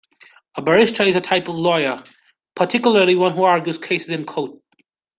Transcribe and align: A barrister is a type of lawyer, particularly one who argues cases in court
A 0.55 0.63
barrister 0.63 1.03
is 1.03 1.15
a 1.15 1.21
type 1.21 1.47
of 1.47 1.53
lawyer, 1.53 2.01
particularly 2.55 3.13
one 3.13 3.35
who 3.35 3.43
argues 3.43 3.77
cases 3.77 4.09
in 4.09 4.25
court 4.25 4.59